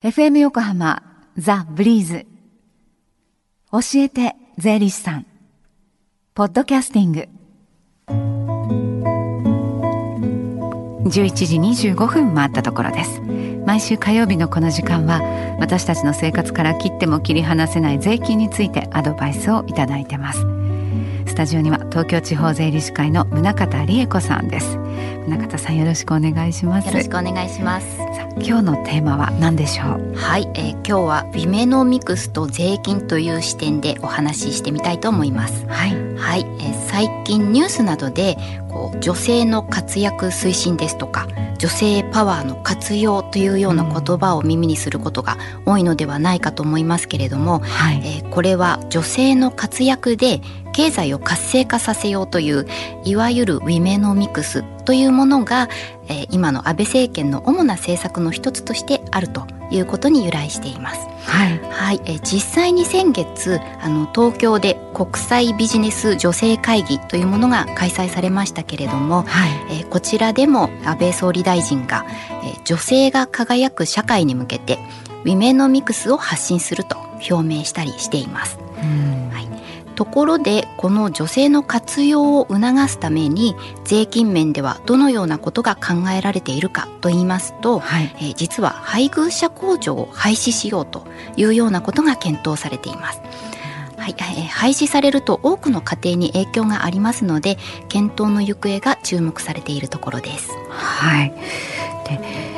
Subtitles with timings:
[0.00, 1.02] FM 横浜
[1.36, 2.24] ザ・ブリーズ。
[3.72, 5.26] 教えて税理士さん。
[6.34, 7.28] ポッドキャスティング。
[11.02, 13.20] 11時25分回ったところです。
[13.66, 15.20] 毎週火曜日のこの時間は
[15.58, 20.57] 私たちの生活から切っても切り離せない税金についてアドバイスをいただいてます。
[21.26, 24.78] スタジオには東京地方税理士会の宗像理恵子さんです。
[25.26, 26.88] 宗像さんよろしくお願いします。
[26.88, 27.96] よろしくお願いします。
[27.96, 30.14] さあ今日のテーマは何でしょう？
[30.14, 35.66] はい、えー、今日はウィメノミクスと税金という視点でお話ししてみたいと思います。
[35.66, 38.36] はい、はい、えー、最近ニュースなどで
[38.68, 41.28] こう女性の活躍推進ですとか
[41.58, 50.40] 女性パワーの活用というような言葉を耳にすることが多いのではないかと思いますけれども、はい、えー、これは女性の活躍で
[50.72, 52.66] 経済を活性化させようという
[53.04, 55.68] いわゆるウィメノミクスというものが、
[56.08, 61.08] えー、今の安倍政権の主な政策の一つとしてあるということに由来しています。
[61.24, 72.06] はい、はい、えー、実際に先月あの東京で国際ビジネス女性会議というものが開催されましたけれども、はい、えー、こちらでも安倍総理大臣が、
[72.42, 74.78] えー、女性が輝く社会に向けて
[75.24, 76.96] ウィメノミクスを発信すると
[77.30, 78.58] 表明したりしています。
[78.58, 79.27] はい
[79.98, 91.04] ところでこの女性の活用を促すために税金面ではどのようなことが考えられているかと言いますと、はい、えー、実は配偶者控除を廃止しようと
[91.36, 93.20] いうようなことが検討されています。
[93.96, 100.52] はい、えー、廃止されると多くの家庭に影響がありますので検討の行方が注目されているところです。
[100.70, 101.34] はい
[102.04, 102.57] で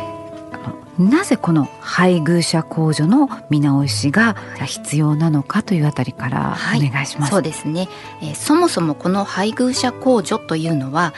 [1.01, 4.35] なぜこの配偶者控除の見直しが
[4.67, 7.21] 必要なのかというあたりからお願いします。
[7.21, 7.89] はい、そうですね、
[8.21, 11.15] えー、そもそもこの配偶者控除というのは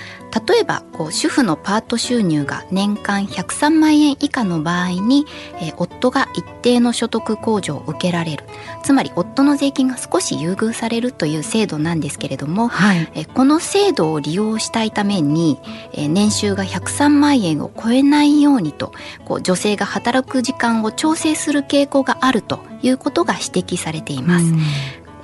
[0.47, 5.27] 例えばこう主婦のパート収入が年間103万円以下の場合に、
[5.61, 8.45] えー、夫が一定の所得控除を受けられる
[8.83, 15.59] つまり夫の税金が少し優遇されるという制度なんですけれども、はい、えー、この制度を利用したいために、
[15.93, 18.93] えー、年収が103万円を超えないようにと
[19.25, 24.47] こう女性が働く時間を調整する傾向があるということが指摘されています。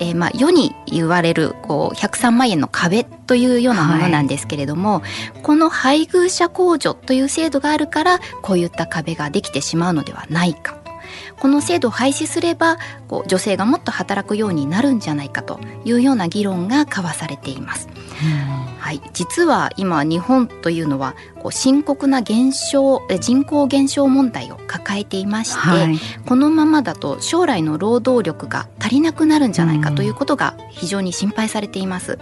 [0.00, 5.02] えー、まあ世に言われるこう103万円の壁というようなものなんですけれども、は
[5.38, 10.77] い、この配偶者控除という制度があるからこういった壁ができてしまうのではないか
[11.40, 17.88] この制度を廃止すればこう女性がもっと働くようになるんじゃないかというような議論が交わされています。
[17.88, 32.18] うんはい、実は今日本というのはこう深刻な減少人口減少問題を抱えていまして、はい、このままだと将来の労働力が足りなくなるんじゃないかということが非常に心配されています。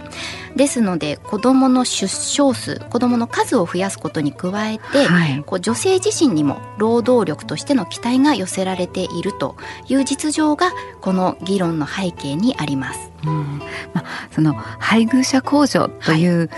[0.57, 9.55] ですので子どもの出生数子どもの数を増やすことに加えて、はい、こう女性自身にも労働力としての期待が寄せられていると
[9.87, 13.09] いう実情がこの議論の背景にあります。
[13.25, 13.59] うん。
[13.93, 16.49] まあ、その配偶者控除という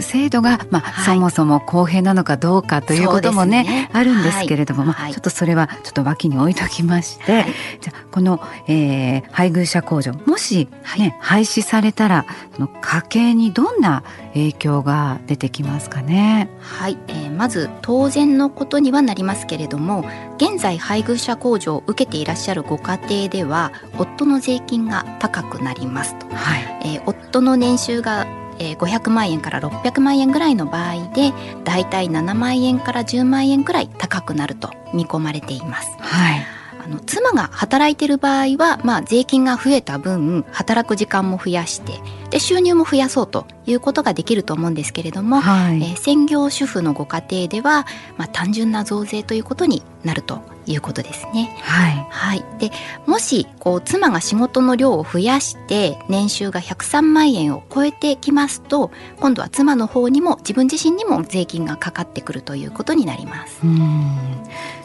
[0.00, 7.44] 制度が、まあ、はい、そもそも公平なのかどうかということもね、ね、あるんですけれども、はい、まあ、ちょっとそれはちょっと脇に置いときまして、
[7.80, 10.68] じゃこの、えー、配偶者控除もし
[10.98, 14.02] ね、廃止されたらその家計にどんな
[14.34, 16.50] 影響が出てきますかね？
[16.58, 20.04] はい、えー、まず当然のことにはなりますけれども
[20.36, 26.62] 現在配偶者控除を受けていらっしゃるご家庭では夫の税金が高くなりますと、はい。
[26.84, 28.26] えー、夫の年収が
[28.58, 31.32] えー、500万円から600万円ぐらいの場合で
[31.64, 35.90] だいたい7万円から10万円ぐらい高くなると見込まれています。
[35.98, 36.55] はい
[36.86, 47.86] あの妻が働いてる場合は、まあ、税金が増えた分働く時間も増やしてで収入も増やそうということができると思うんですけれども、はい、えー、専業主婦のご家庭では、
[48.16, 51.56] まあ、単純な増税ということになるということですね。
[51.62, 52.70] はい、はい、で
[53.06, 63.58] もしこう妻が仕事の量を増やして年収が103万円を超えてきますと今度は妻の方にも自分自身にも税金がかかってくるということになります。
[63.64, 64.75] うんね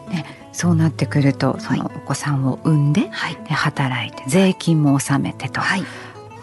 [0.61, 5.81] そうなってくるとそのお子さんを産んで、はい、で働いて税金も納めてと、はい、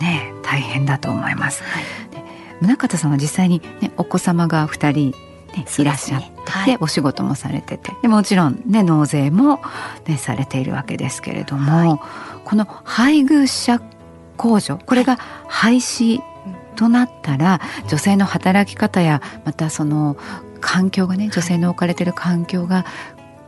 [0.01, 1.63] ね大変だと思います。
[1.63, 2.25] はい、で
[2.61, 5.15] 宗像さんは実際に、ね、お子様が2人、
[5.57, 9.61] ね、いらっしゃって、はい、お仕事もされててでもちろん、ね、納税も、
[10.09, 12.01] ね、されているわけですけれども、はい、
[12.45, 13.81] この配偶者
[14.37, 15.17] 控除これが
[15.47, 16.21] 廃止
[16.75, 20.17] となったら女性の働き方やまたその
[20.61, 22.85] 環境がね女性の置かれている環境が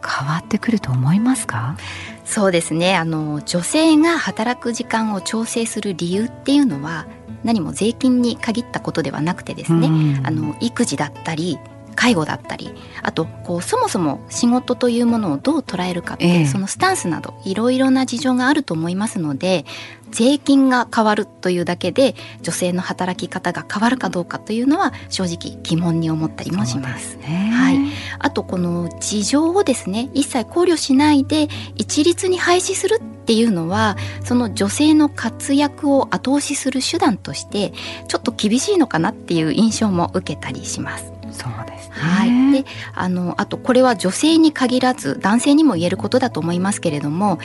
[0.06, 1.76] 変わってくると思いますか？
[2.24, 2.96] そうですね。
[2.96, 7.06] あの女性が働く時間を調整する理由っていうのは
[7.42, 11.58] 何も税金に限ったことではなくてですね、あの育児だったり
[11.96, 12.70] 介護だったり
[13.02, 19.64] あとこうそもそも仕事というものをどう捉えるかっていう、そのスタンスなどいろいろな事情があると思いますので
[20.10, 27.12] 税金が変わるというだけで女性の働き方が変わるかどうかというのは正直疑問に思ったりもします。
[27.12, 27.78] すね、はい、
[28.18, 37.72] あとこの事情をですね一切考慮しないで一律に廃止するっていうのはその女性の活躍を後押しする手段として
[38.08, 41.12] ちょっと厳しいのかなっていう印象も受けたりします。
[41.32, 41.52] そう
[42.00, 42.64] はい、で
[42.94, 47.38] あのあとこれは女性に限らず男性にも言えることだと思いますけれども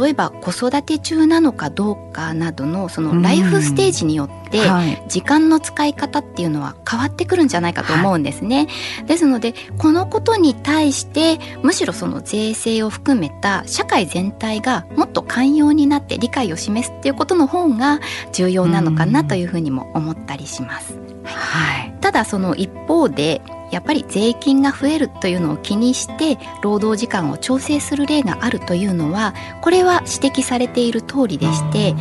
[0.00, 4.60] 例えば子育て中なのかどうかなどのそのライフステージによって
[5.08, 8.68] 時間の使い方っていうのは変わってくるんじゃないかと思うんですね。
[8.98, 18.00] はい、ですのでこのことに対してむしろその税制を含めた社会全体がもっと寛容になって理解を示すっていうことの方が
[18.32, 20.98] 重要なのかなというふうにも思ったりします。
[21.24, 23.42] はい、ただその一方で
[23.76, 31.94] やっぱり税金が増えるというのを気にして労働時間を調整する例があるというのはこれは指摘されている通りでして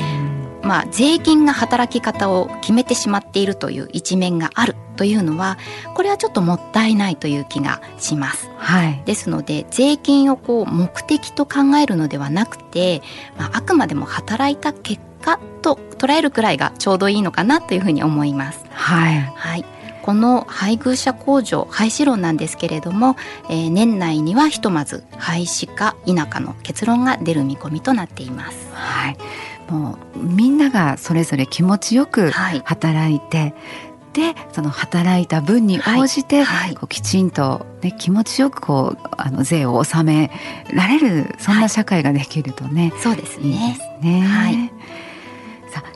[0.63, 5.59] まあ、税金が働き方を決めてしまっているという一面があるというのは
[5.93, 8.49] これはちょっともったいないという気がします。
[8.57, 13.03] はい、ですので税金をこう目的と考えるのではなくて、
[13.37, 18.65] まあ、あくまでも働いた結果と捉えるくらいがちょうどいいのかなというふうに思います。
[18.71, 19.74] はい、はい
[20.05, 23.15] この配偶者控除廃止論なんですけれども、
[23.49, 28.69] えー、年内にはひとまず廃止か否かの結論が出る見込みとなっています。
[28.71, 29.17] はい
[29.67, 33.53] もうみんながそれぞれ気持ちよく働いて、はい
[34.13, 40.31] でその働いた分に応じて、はいはい、こうきちんと、ね、気持ちよくこうあの税を納め
[40.73, 43.47] られるそんな社会ができるとね、はい、そうですね。
[43.47, 44.21] いいですね。
[44.21, 44.71] はい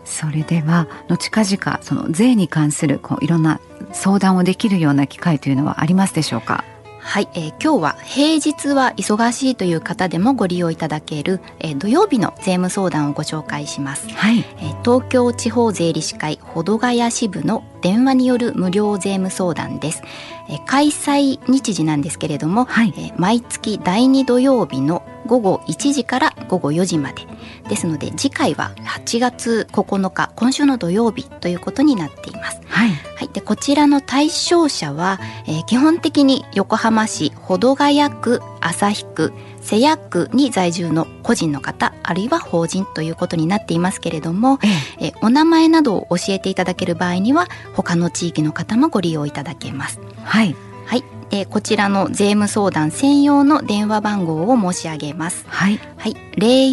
[0.09, 3.59] それではの近々その税に関するこういろんな
[3.94, 6.63] 相談をできるような機会というのはありますでしょうか？
[7.00, 14.40] はい、えー、今日は平日は忙しいという方でもご利用いただける、えー、土曜日の税務相談をご紹介します、はい。
[14.40, 20.04] えー、東京地方税理士会保土ヶ谷支部の電話による無料税務相談です、
[20.50, 22.94] えー、開催日時なんですけれども、はい。
[22.98, 27.28] えー、毎月第2土曜日の午後1時から午後4時まで。
[27.69, 32.60] ですので次回は8月9日今週の土曜日ということになっています。
[32.68, 44.59] はい、はい、でこちらの対象者は、えー、基本的に横浜市保土ヶ谷区旭区瀬谷区に在住の個人の方あるいは法人ということになっていますけれども、
[44.99, 49.99] ええお名前などを教えていただける場合には他の地域の方もご利用いただけます。
[50.23, 50.55] はい、
[50.85, 55.45] はいえー、こちらの税務相談専用の電話番号を申し上げます。
[55.47, 55.79] はい。
[55.97, 56.15] はい。
[56.37, 56.71] 零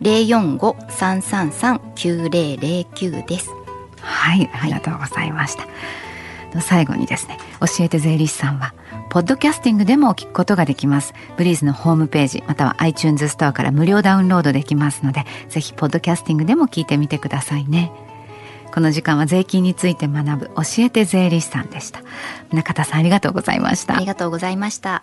[0.00, 3.50] 四五三三三九零零九零四五三三三九零零九です。
[4.00, 5.66] はい、ありがとうございました。
[6.60, 8.74] 最後にですね、教えて税理士さんは。
[9.10, 11.14] ポッドキャスティングでも聞くことができます。
[11.36, 17.90] ブリーズのホームページ、または iTunes ストアから無料ダウンロードできますので、ぜひポッドキャスティングでも聞いてみてくださいね。
[18.72, 22.02] この時間は税金について学ぶ教えて税理士さんでした
[22.52, 25.02] 中田さんありがとうございましたありがとうございました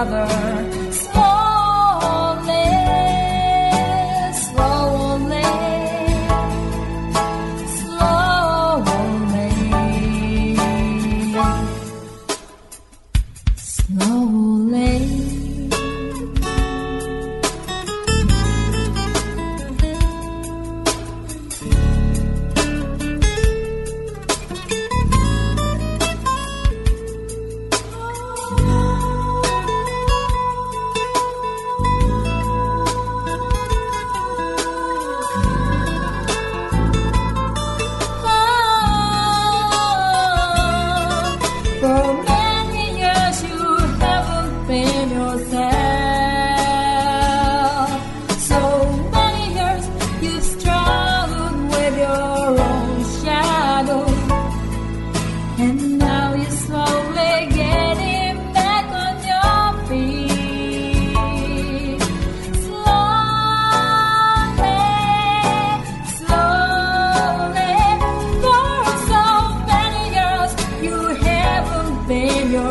[0.00, 0.49] another.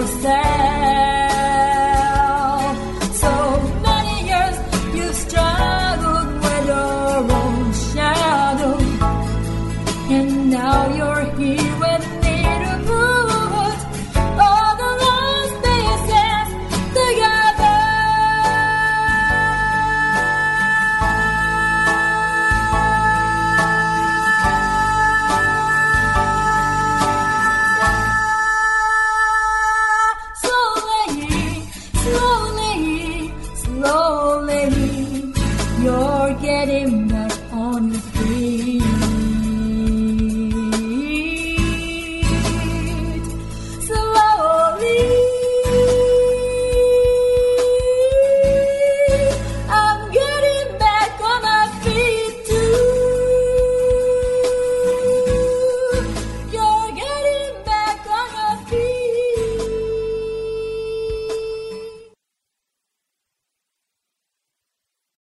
[0.09, 0.48] sister.